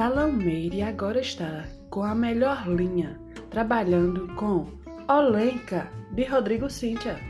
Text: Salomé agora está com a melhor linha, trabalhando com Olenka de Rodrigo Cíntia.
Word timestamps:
Salomé 0.00 0.82
agora 0.82 1.20
está 1.20 1.66
com 1.90 2.02
a 2.02 2.14
melhor 2.14 2.66
linha, 2.66 3.20
trabalhando 3.50 4.34
com 4.34 4.66
Olenka 5.06 5.90
de 6.12 6.24
Rodrigo 6.24 6.70
Cíntia. 6.70 7.20